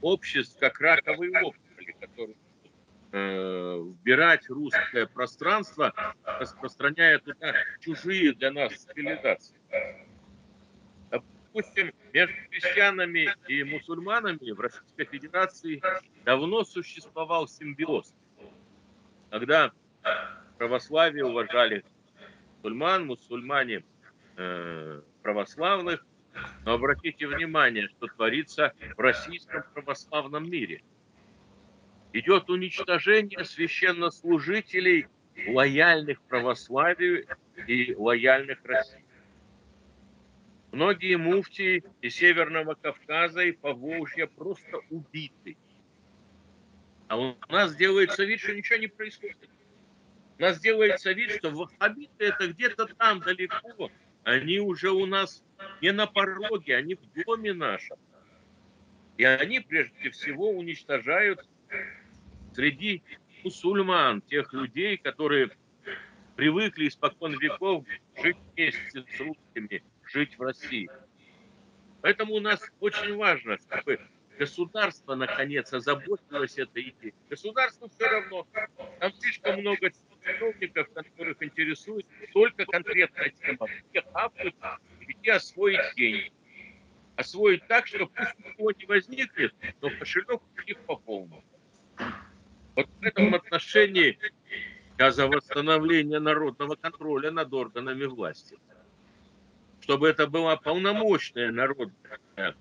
обществ, 0.00 0.58
как 0.58 0.80
раковые 0.80 1.30
опухоли, 1.42 1.94
которые 2.00 2.36
э, 3.12 3.84
вбирать 3.84 4.48
русское 4.48 5.04
пространство, 5.04 5.92
распространяя 6.24 7.18
туда 7.18 7.52
чужие 7.80 8.32
для 8.32 8.50
нас 8.50 8.72
цивилизации. 8.72 9.56
Допустим, 11.10 11.92
между 12.14 12.34
христианами 12.48 13.28
и 13.46 13.62
мусульманами 13.62 14.52
в 14.52 14.60
Российской 14.60 15.04
Федерации 15.04 15.82
давно 16.24 16.64
существовал 16.64 17.46
симбиоз. 17.46 18.14
Когда 19.28 19.70
православие 20.56 21.26
уважали 21.26 21.84
мусульман, 22.62 23.04
мусульмане 23.04 23.84
э, 24.40 25.02
православных. 25.22 26.04
Но 26.64 26.74
обратите 26.74 27.26
внимание, 27.26 27.88
что 27.88 28.06
творится 28.06 28.72
в 28.96 29.00
российском 29.00 29.64
православном 29.74 30.48
мире– 30.48 30.82
идет 32.12 32.50
уничтожение 32.50 33.44
священнослужителей, 33.44 35.06
лояльных 35.48 36.20
православию 36.22 37.26
и 37.66 37.94
лояльных 37.94 38.58
России. 38.64 39.04
Многие 40.72 41.16
муфтии 41.16 41.82
из 42.00 42.14
Северного 42.14 42.74
Кавказа 42.74 43.42
и 43.42 43.52
Поволжья 43.52 44.26
просто 44.26 44.78
убиты. 44.90 45.56
А 47.08 47.18
у 47.18 47.36
нас 47.48 47.74
делается 47.74 48.24
вид, 48.24 48.40
что 48.40 48.54
ничего 48.54 48.78
не 48.78 48.86
происходит. 48.86 49.36
У 50.38 50.42
нас 50.42 50.60
делается 50.60 51.12
вид, 51.12 51.32
что 51.32 51.50
ваххабиты 51.50 52.24
это 52.24 52.48
где-то 52.48 52.86
там 52.86 53.20
далеко. 53.20 53.90
Они 54.30 54.60
уже 54.60 54.92
у 54.92 55.06
нас 55.06 55.42
не 55.82 55.90
на 55.90 56.06
пороге, 56.06 56.76
они 56.76 56.94
в 56.94 57.24
доме 57.24 57.52
нашем. 57.52 57.98
И 59.16 59.24
они 59.24 59.58
прежде 59.58 60.10
всего 60.10 60.50
уничтожают 60.50 61.44
среди 62.54 63.02
мусульман, 63.42 64.22
тех 64.22 64.52
людей, 64.52 64.98
которые 64.98 65.50
привыкли 66.36 66.86
испокон 66.86 67.36
веков 67.40 67.84
жить 68.22 68.36
вместе 68.54 69.04
с 69.04 69.18
русскими, 69.20 69.82
жить 70.04 70.38
в 70.38 70.42
России. 70.42 70.88
Поэтому 72.00 72.34
у 72.34 72.40
нас 72.40 72.62
очень 72.78 73.16
важно, 73.16 73.58
чтобы 73.58 73.98
государство 74.38 75.16
наконец 75.16 75.72
озаботилось 75.72 76.56
этой 76.56 76.90
идеей. 76.90 77.14
Государству 77.28 77.88
все 77.88 78.08
равно. 78.08 78.46
Там 79.00 79.12
слишком 79.14 79.58
много 79.58 79.90
чиновников, 80.24 80.88
которых 80.92 81.42
интересует 81.42 82.06
только 82.32 82.64
конкретная 82.66 83.30
тема. 83.30 83.66
Где 83.90 84.02
хапнуть, 84.12 84.54
где 85.06 85.32
освоить 85.32 85.94
деньги. 85.96 86.32
Освоить 87.16 87.66
так, 87.66 87.86
что 87.86 88.06
пусть 88.06 88.38
ничего 88.38 88.72
не 88.72 88.86
возникнет, 88.86 89.54
но 89.80 89.90
кошелек 89.90 90.40
у 90.56 90.62
них 90.66 90.78
по 90.86 90.96
полному. 90.96 91.44
Вот 92.76 92.86
в 92.86 93.02
этом 93.02 93.34
отношении 93.34 94.18
я 94.98 95.12
за 95.12 95.26
восстановление 95.26 96.20
народного 96.20 96.76
контроля 96.76 97.30
над 97.30 97.52
органами 97.52 98.04
власти. 98.04 98.56
Чтобы 99.80 100.08
это 100.08 100.26
была 100.26 100.56
полномочная 100.56 101.50
народная 101.50 102.54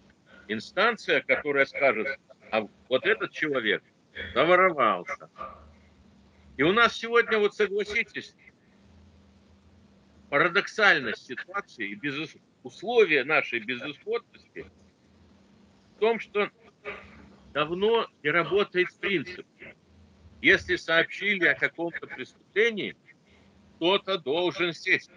инстанция, 0.48 1.22
которая 1.22 1.66
скажет, 1.66 2.20
а 2.52 2.68
вот 2.90 3.06
этот 3.06 3.32
человек 3.32 3.84
заворовался. 4.34 5.30
И 6.60 6.64
у 6.64 6.74
нас 6.74 6.94
сегодня, 6.98 7.40
вот 7.40 7.56
согласитесь, 7.56 8.36
парадоксальность 10.30 11.26
ситуации 11.26 11.92
и 11.92 11.96
без 11.96 12.36
условия 12.64 13.24
нашей 13.24 13.62
безысходности 13.62 14.70
в 15.96 16.00
том, 16.02 16.20
что 16.20 16.52
давно 17.54 18.10
не 18.24 18.32
работает 18.32 18.94
принцип 19.00 19.48
Если 20.42 20.76
сообщили 20.76 21.46
о 21.46 21.56
каком-то 21.56 22.06
преступлении, 22.08 22.98
кто-то 23.78 24.18
должен 24.18 24.74
сесть. 24.74 25.12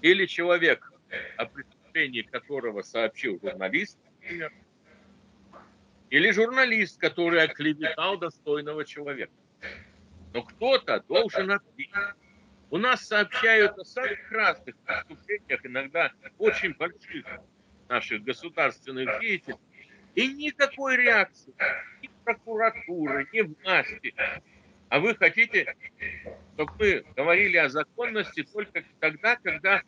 Или 0.00 0.24
человек, 0.24 0.90
о 1.36 1.44
преступлении 1.44 2.22
которого 2.22 2.80
сообщил 2.80 3.38
журналист, 3.42 3.98
например, 4.14 4.50
или 6.08 6.30
журналист, 6.30 6.98
который 6.98 7.42
оклеветал 7.42 8.16
достойного 8.16 8.86
человека. 8.86 9.30
Но 10.38 10.44
кто-то 10.44 11.02
должен 11.08 11.50
ответить. 11.50 11.92
У 12.70 12.78
нас 12.78 13.04
сообщают 13.04 13.76
о 13.76 13.84
самых 13.84 14.30
разных 14.30 14.76
преступлениях, 14.84 15.66
иногда 15.66 16.12
очень 16.38 16.74
больших 16.74 17.26
наших 17.88 18.22
государственных 18.22 19.20
деятелей, 19.20 19.58
и 20.14 20.32
никакой 20.32 20.96
реакции 20.96 21.52
ни 22.02 22.10
прокуратуры, 22.22 23.26
ни 23.32 23.40
власти. 23.40 24.14
А 24.90 25.00
вы 25.00 25.16
хотите, 25.16 25.74
чтобы 26.54 26.72
мы 26.78 27.04
говорили 27.16 27.56
о 27.56 27.68
законности 27.68 28.44
только 28.44 28.84
тогда, 29.00 29.34
когда 29.42 29.82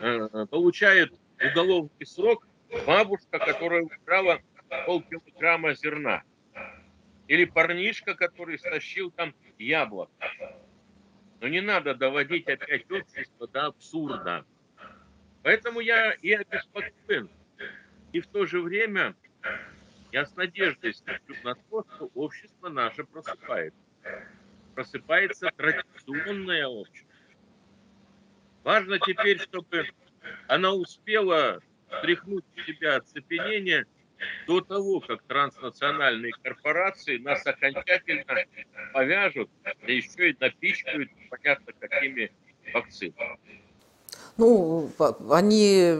э, 0.00 0.46
получает 0.48 1.12
уголовный 1.42 2.06
срок 2.06 2.46
бабушка, 2.86 3.40
которая 3.40 3.82
украла 3.82 4.38
полкилограмма 4.86 5.74
зерна. 5.74 6.22
Или 7.28 7.44
парнишка, 7.44 8.14
который 8.14 8.58
стащил 8.58 9.10
там 9.10 9.34
яблок. 9.58 10.10
Но 11.40 11.48
не 11.48 11.60
надо 11.60 11.94
доводить 11.94 12.48
опять 12.48 12.90
общество 12.90 13.46
до 13.46 13.66
абсурда. 13.66 14.44
Поэтому 15.42 15.80
я 15.80 16.12
и 16.12 16.32
обеспокоен. 16.32 17.28
И 18.12 18.20
в 18.20 18.26
то 18.26 18.46
же 18.46 18.60
время 18.60 19.14
я 20.10 20.24
с 20.24 20.34
надеждой 20.36 20.94
смотрю 20.94 21.36
на 21.44 21.54
то, 21.54 21.84
что 21.94 22.10
общество 22.14 22.70
наше 22.70 23.04
просыпается. 23.04 23.78
Просыпается 24.74 25.50
традиционное 25.54 26.66
общество. 26.66 27.12
Важно 28.64 28.98
теперь, 28.98 29.38
чтобы 29.38 29.86
она 30.46 30.72
успела 30.72 31.60
стряхнуть 31.98 32.44
с 32.56 32.66
себя 32.66 32.96
оцепенение 32.96 33.86
до 34.46 34.60
того, 34.60 35.00
как 35.00 35.22
транснациональные 35.22 36.32
корпорации 36.42 37.18
нас 37.18 37.46
окончательно 37.46 38.24
повяжут, 38.92 39.50
да 39.64 39.72
еще 39.86 40.30
и 40.30 40.36
напичкают 40.38 41.10
понятно 41.30 41.72
какими 41.78 42.30
вакцинами. 42.72 43.38
Ну, 44.38 44.90
они, 45.30 45.96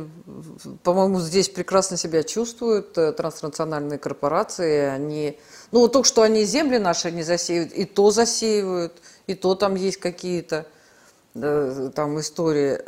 по-моему, 0.84 1.18
здесь 1.18 1.48
прекрасно 1.48 1.96
себя 1.96 2.22
чувствуют, 2.22 2.96
э, 2.96 3.12
транснациональные 3.12 3.98
корпорации, 3.98 4.82
они, 4.82 5.37
ну, 5.72 5.88
только 5.88 6.06
что 6.06 6.22
они 6.22 6.44
земли 6.44 6.78
наши 6.78 7.10
не 7.10 7.25
засеивают, 7.25 7.72
и 7.72 7.84
то 7.84 8.12
засеивают, 8.12 9.02
и 9.26 9.34
то 9.34 9.56
там 9.56 9.75
есть 9.75 9.96
какие-то 9.96 10.66
э, 11.34 11.90
там 11.96 12.20
истории. 12.20 12.78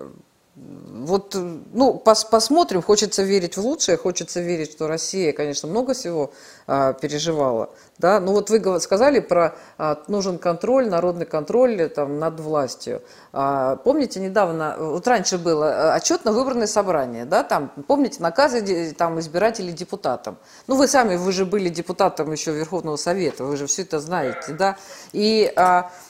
Вот, 0.56 1.36
ну, 1.72 1.94
пос, 1.94 2.24
посмотрим, 2.24 2.82
хочется 2.82 3.22
верить 3.22 3.56
в 3.56 3.60
лучшее, 3.60 3.96
хочется 3.96 4.40
верить, 4.40 4.72
что 4.72 4.88
Россия, 4.88 5.32
конечно, 5.32 5.68
много 5.68 5.94
всего 5.94 6.32
а, 6.66 6.92
переживала, 6.92 7.70
да, 7.98 8.18
ну 8.18 8.32
вот 8.32 8.50
вы 8.50 8.80
сказали 8.80 9.20
про 9.20 9.54
а, 9.78 10.02
нужен 10.08 10.38
контроль, 10.38 10.88
народный 10.88 11.24
контроль 11.24 11.88
там, 11.88 12.18
над 12.18 12.40
властью. 12.40 13.00
А, 13.32 13.76
помните, 13.76 14.18
недавно, 14.18 14.76
вот 14.78 15.06
раньше 15.06 15.38
было 15.38 15.94
отчетно-выборное 15.94 16.66
собрание, 16.66 17.24
да, 17.24 17.44
там, 17.44 17.72
помните, 17.86 18.20
наказы 18.20 18.92
там, 18.92 19.20
избирателей 19.20 19.72
депутатам. 19.72 20.36
Ну, 20.66 20.74
вы 20.74 20.88
сами, 20.88 21.14
вы 21.14 21.30
же 21.30 21.46
были 21.46 21.68
депутатом 21.68 22.32
еще 22.32 22.50
Верховного 22.50 22.96
Совета, 22.96 23.44
вы 23.44 23.56
же 23.56 23.66
все 23.66 23.82
это 23.82 24.00
знаете, 24.00 24.52
да, 24.52 24.76
и... 25.12 25.50
А, 25.56 25.92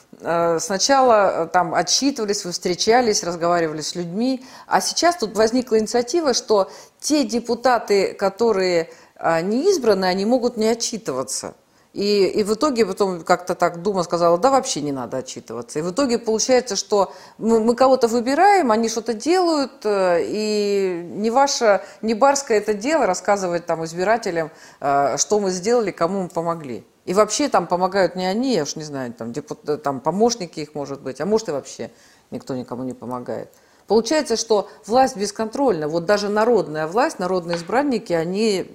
сначала 0.59 1.45
э, 1.45 1.47
там 1.47 1.73
отчитывались, 1.73 2.45
вы 2.45 2.51
встречались, 2.51 3.23
разговаривали 3.23 3.81
с 3.81 3.95
людьми, 3.95 4.45
а 4.67 4.81
сейчас 4.81 5.17
тут 5.17 5.35
возникла 5.35 5.79
инициатива, 5.79 6.33
что 6.33 6.71
те 6.99 7.23
депутаты, 7.23 8.13
которые 8.13 8.89
а, 9.15 9.41
не 9.41 9.69
избраны, 9.69 10.05
они 10.05 10.25
могут 10.25 10.57
не 10.57 10.67
отчитываться. 10.67 11.55
И, 11.93 12.25
и 12.25 12.43
в 12.43 12.53
итоге 12.53 12.85
потом 12.85 13.21
как-то 13.21 13.53
так 13.53 13.81
Дума 13.81 14.03
сказала, 14.03 14.37
да 14.37 14.49
вообще 14.49 14.81
не 14.81 14.91
надо 14.91 15.17
отчитываться. 15.17 15.79
И 15.79 15.81
в 15.81 15.91
итоге 15.91 16.19
получается, 16.19 16.75
что 16.75 17.11
мы, 17.37 17.59
мы 17.59 17.75
кого-то 17.75 18.07
выбираем, 18.07 18.71
они 18.71 18.87
что-то 18.87 19.13
делают, 19.13 19.85
э, 19.85 20.23
и 20.23 21.03
не 21.03 21.29
ваше, 21.29 21.81
не 22.01 22.13
барское 22.13 22.59
это 22.59 22.73
дело 22.73 23.05
рассказывать 23.05 23.65
там 23.65 23.83
избирателям, 23.83 24.51
что 24.79 25.39
мы 25.39 25.51
сделали, 25.51 25.91
кому 25.91 26.23
мы 26.23 26.29
помогли. 26.29 26.85
И 27.05 27.13
вообще 27.13 27.49
там 27.49 27.67
помогают 27.67 28.15
не 28.15 28.25
они, 28.25 28.53
я 28.53 28.63
уж 28.63 28.75
не 28.75 28.83
знаю, 28.83 29.13
там, 29.13 29.33
депут... 29.33 29.83
там 29.83 29.99
помощники 29.99 30.59
их, 30.59 30.75
может 30.75 31.01
быть, 31.01 31.19
а 31.19 31.25
может 31.25 31.49
и 31.49 31.51
вообще 31.51 31.91
никто 32.29 32.55
никому 32.55 32.83
не 32.83 32.93
помогает. 32.93 33.51
Получается, 33.91 34.37
что 34.37 34.71
власть 34.85 35.17
бесконтрольна. 35.17 35.89
Вот 35.89 36.05
даже 36.05 36.29
народная 36.29 36.87
власть, 36.87 37.19
народные 37.19 37.57
избранники, 37.57 38.13
они 38.13 38.65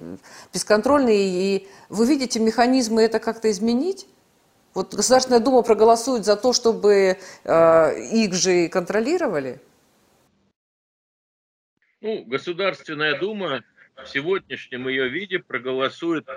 бесконтрольные. 0.53 1.57
И 1.57 1.69
вы 1.89 2.07
видите 2.07 2.39
механизмы 2.39 3.01
это 3.01 3.19
как-то 3.19 3.51
изменить? 3.51 4.07
Вот 4.75 4.93
Государственная 4.93 5.41
Дума 5.41 5.63
проголосует 5.63 6.27
за 6.27 6.37
то, 6.37 6.53
чтобы 6.53 7.17
э, 7.45 8.01
их 8.13 8.35
же 8.35 8.69
контролировали? 8.69 9.59
Ну, 12.03 12.23
Государственная 12.27 13.19
Дума 13.19 13.65
в 13.95 14.07
сегодняшнем 14.07 14.87
ее 14.87 15.09
виде 15.09 15.39
проголосует 15.39 16.29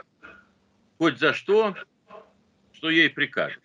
хоть 0.97 1.19
за 1.19 1.33
что, 1.33 1.75
что 2.71 2.89
ей 2.89 3.09
прикажут. 3.09 3.61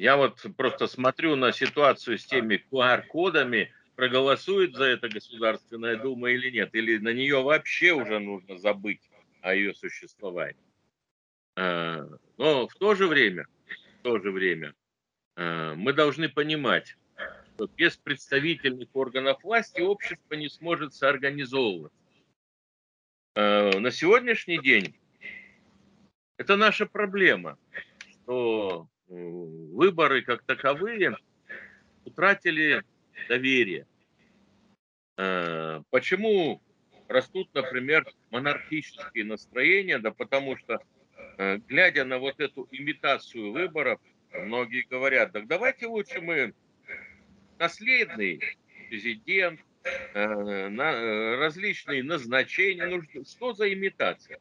Я 0.00 0.16
вот 0.16 0.40
просто 0.56 0.86
смотрю 0.86 1.36
на 1.36 1.52
ситуацию 1.52 2.16
с 2.16 2.24
теми 2.24 2.64
QR-кодами, 2.72 3.70
проголосует 3.96 4.74
за 4.74 4.84
это 4.84 5.10
Государственная 5.10 5.98
Дума 5.98 6.30
или 6.30 6.50
нет, 6.50 6.74
или 6.74 6.96
на 6.96 7.12
нее 7.12 7.42
вообще 7.42 7.92
уже 7.92 8.18
нужно 8.18 8.56
забыть 8.56 9.02
о 9.42 9.54
ее 9.54 9.74
существовании. 9.74 10.56
А, 11.54 12.08
но 12.38 12.66
в 12.66 12.74
то 12.76 12.94
же 12.94 13.08
время, 13.08 13.46
в 13.98 14.02
то 14.02 14.18
же 14.18 14.30
время 14.30 14.74
а, 15.36 15.74
мы 15.74 15.92
должны 15.92 16.30
понимать, 16.30 16.96
что 17.54 17.68
без 17.76 17.98
представительных 17.98 18.88
органов 18.94 19.44
власти 19.44 19.82
общество 19.82 20.32
не 20.32 20.48
сможет 20.48 20.94
соорганизовываться. 20.94 22.00
А, 23.34 23.78
на 23.78 23.90
сегодняшний 23.90 24.62
день 24.62 24.98
это 26.38 26.56
наша 26.56 26.86
проблема, 26.86 27.58
что 28.08 28.88
выборы 29.10 30.22
как 30.22 30.42
таковые 30.42 31.16
утратили 32.04 32.82
доверие. 33.28 33.86
Э, 35.16 35.82
почему 35.90 36.62
растут, 37.08 37.52
например, 37.54 38.06
монархические 38.30 39.24
настроения? 39.24 39.98
Да 39.98 40.12
потому 40.12 40.56
что, 40.56 40.80
э, 41.38 41.58
глядя 41.68 42.04
на 42.04 42.18
вот 42.18 42.40
эту 42.40 42.68
имитацию 42.70 43.52
выборов, 43.52 44.00
многие 44.32 44.86
говорят, 44.88 45.32
так 45.32 45.46
давайте 45.48 45.86
лучше 45.86 46.20
мы 46.20 46.54
наследный 47.58 48.40
президент, 48.88 49.60
различные 50.14 52.02
назначения. 52.02 52.86
Ну, 52.86 53.02
что 53.24 53.54
за 53.54 53.72
имитация? 53.72 54.38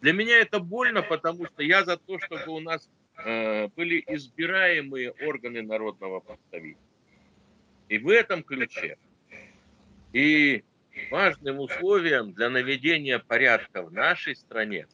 Для 0.00 0.12
меня 0.12 0.38
это 0.38 0.60
больно, 0.60 1.02
потому 1.02 1.46
что 1.46 1.62
я 1.62 1.84
за 1.84 1.96
то, 1.98 2.18
чтобы 2.18 2.52
у 2.52 2.60
нас 2.60 2.88
э, 3.24 3.68
были 3.68 4.02
избираемые 4.06 5.12
органы 5.12 5.62
народного 5.62 6.20
представительства. 6.20 6.86
И 7.88 7.98
в 7.98 8.08
этом 8.08 8.42
ключе. 8.42 8.96
И 10.12 10.64
важным 11.10 11.60
условием 11.60 12.32
для 12.32 12.48
наведения 12.48 13.18
порядка 13.18 13.82
в 13.82 13.92
нашей 13.92 14.36
стране 14.36 14.86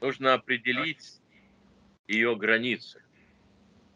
нужно 0.00 0.34
определить 0.34 1.20
ее 2.06 2.36
границы. 2.36 3.02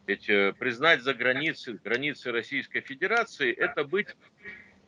Ведь 0.07 0.29
э, 0.31 0.55
признать 0.59 1.03
за 1.03 1.12
границы, 1.12 1.79
границы 1.85 2.33
Российской 2.33 2.81
Федерации– 2.81 3.53
это 3.57 3.85
быть 3.85 4.09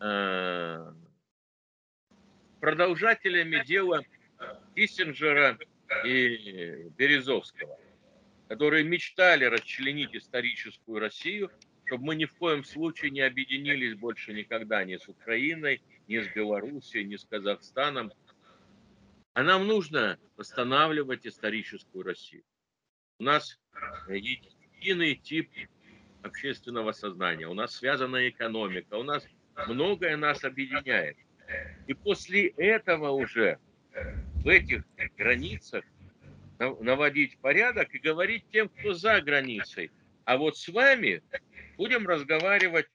э, 0.01 0.93
продолжателями 2.61 3.63
дела 3.65 4.03
Киссинджера 4.75 5.59
и 6.05 6.89
Березовского, 6.97 7.79
которые 8.49 8.85
мечтали 8.85 9.45
расчленить 9.45 10.15
историческую 10.15 11.01
Россию, 11.01 11.51
чтобы 11.87 12.05
мы 12.05 12.17
ни 12.17 12.27
в 12.27 12.35
коем 12.35 12.65
случае 12.65 13.11
не 13.11 13.21
объединились 13.21 13.95
больше 13.95 14.33
никогда 14.35 14.85
ни 14.85 14.97
с 14.97 15.09
Украиной, 15.09 15.83
ни 16.07 16.19
с 16.21 16.29
Белоруссией, 16.35 17.05
ни 17.05 17.17
с 17.17 17.25
Казахстаном. 17.25 18.13
А 19.33 19.43
нам 19.43 19.67
нужно 19.67 20.19
восстанавливать 20.37 21.27
историческую 21.27 22.05
Россию. 22.05 22.43
У 23.19 23.25
нас 23.25 23.59
единый 24.09 25.17
тип 25.17 25.51
общественного 26.23 26.93
сознания, 26.93 27.49
у 27.49 27.55
нас 27.55 27.75
связана 27.75 28.29
экономика, 28.29 28.95
у 28.95 29.03
нас 29.03 29.27
многое 29.67 30.17
нас 30.17 30.45
объединяет. 30.45 31.17
И 31.87 31.95
после 31.95 32.49
этого 32.49 33.11
уже 33.11 33.59
в 34.43 34.49
этих 34.49 34.85
границах 35.17 35.85
наводить 36.59 37.39
порядок 37.39 37.95
и 37.95 37.99
говорить 37.99 38.45
тем, 38.51 38.69
кто 38.69 38.95
за 38.95 39.21
границей. 39.21 39.91
А 40.25 40.37
вот 40.37 40.57
с 40.57 40.69
вами 40.69 41.23
будем 41.77 42.07
разговаривать 42.07 42.87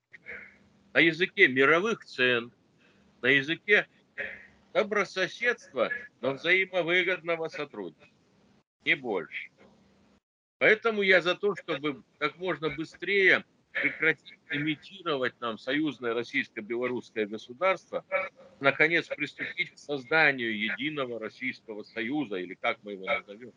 на 0.93 0.99
языке 0.99 1.47
мировых 1.47 2.05
цен, 2.05 2.51
на 3.21 3.27
языке 3.27 3.87
добрососедства, 4.73 5.89
но 6.21 6.33
взаимовыгодного 6.33 7.47
сотрудничества. 7.47 8.09
Не 8.85 8.95
больше. 8.95 9.49
Поэтому 10.57 11.01
я 11.01 11.21
за 11.21 11.35
то, 11.35 11.55
чтобы 11.55 12.03
как 12.19 12.37
можно 12.37 12.69
быстрее 12.69 13.45
прекратить 13.73 14.39
имитировать 14.49 15.39
нам 15.41 15.57
союзное 15.57 16.13
российско-белорусское 16.13 17.25
государство, 17.25 18.05
наконец 18.59 19.07
приступить 19.07 19.71
к 19.71 19.77
созданию 19.77 20.57
единого 20.57 21.19
Российского 21.19 21.83
Союза, 21.83 22.37
или 22.37 22.53
как 22.53 22.77
мы 22.83 22.93
его 22.93 23.05
назовем. 23.05 23.53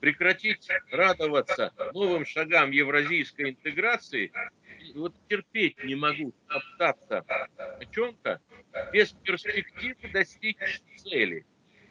Прекратить 0.00 0.66
радоваться 0.90 1.72
новым 1.92 2.26
шагам 2.26 2.72
евразийской 2.72 3.50
интеграции. 3.50 4.32
Вот 4.94 5.14
терпеть 5.28 5.82
не 5.84 5.94
могу 5.94 6.34
топтаться 6.48 7.24
о 7.56 7.84
чем-то 7.84 8.40
без 8.92 9.12
перспективы 9.12 10.10
достичь 10.12 10.80
цели. 10.96 11.46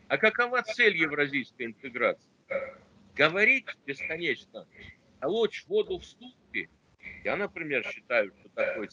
А 0.09 0.17
какова 0.17 0.61
цель 0.63 0.97
евразийской 0.97 1.67
интеграции? 1.67 2.29
Говорить 3.15 3.67
бесконечно, 3.85 4.67
а 5.21 5.29
лучше 5.29 5.65
воду 5.67 5.99
в 5.99 6.03
ступе 6.03 6.40
я, 7.23 7.35
например, 7.35 7.83
считаю, 7.85 8.31
что 8.39 8.49
такой 8.49 8.89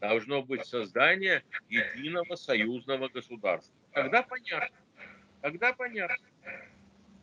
должно 0.00 0.42
быть 0.42 0.64
создание 0.66 1.44
единого 1.68 2.34
союзного 2.34 3.08
государства. 3.08 3.74
Тогда 3.92 4.22
понятно. 4.22 4.76
Тогда 5.42 5.72
понятно. 5.72 6.16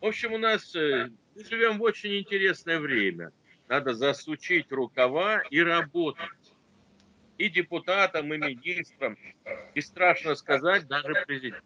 В 0.01 0.05
общем, 0.05 0.33
у 0.33 0.37
нас 0.37 0.75
э, 0.75 1.09
мы 1.35 1.43
живем 1.43 1.79
в 1.79 1.81
очень 1.81 2.19
интересное 2.19 2.79
время. 2.79 3.31
Надо 3.67 3.93
засучить 3.93 4.71
рукава 4.71 5.41
и 5.49 5.59
работать. 5.61 6.29
И 7.37 7.49
депутатам, 7.49 8.33
и 8.33 8.37
министрам, 8.37 9.17
и 9.75 9.81
страшно 9.81 10.35
сказать, 10.35 10.87
даже 10.87 11.13
президенту. 11.25 11.65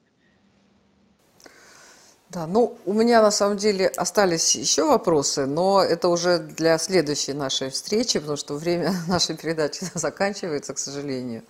Да, 2.32 2.48
ну, 2.48 2.78
у 2.86 2.94
меня 2.94 3.22
на 3.22 3.30
самом 3.30 3.58
деле 3.58 3.88
остались 3.88 4.56
еще 4.56 4.86
вопросы, 4.86 5.46
но 5.46 5.84
это 5.84 6.08
уже 6.08 6.38
для 6.40 6.78
следующей 6.78 7.34
нашей 7.34 7.70
встречи, 7.70 8.20
потому 8.20 8.38
что 8.38 8.54
время 8.54 8.94
нашей 9.10 9.36
передачи 9.36 9.84
заканчивается, 9.96 10.74
к 10.74 10.80
сожалению. 10.80 11.44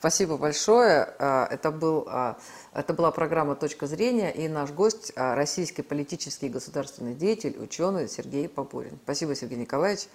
Спасибо 0.00 0.36
большое. 0.36 1.14
А, 1.20 1.46
это, 1.48 1.70
был, 1.70 2.08
а, 2.08 2.36
это 2.74 2.92
была 2.92 3.12
программа 3.12 3.54
«Точка 3.54 3.86
зрения» 3.86 4.32
и 4.32 4.48
наш 4.48 4.72
гость 4.72 5.12
а,– 5.14 5.34
российский 5.36 5.82
политический 5.82 6.46
и 6.46 6.50
государственный 6.50 7.14
деятель, 7.14 7.56
ученый 7.60 8.08
Сергей 8.08 8.48
Попурин. 8.48 8.98
Спасибо, 9.04 9.36
Сергей 9.36 9.58
Николаевич. 9.58 10.08